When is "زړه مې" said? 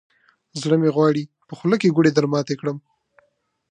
0.61-0.89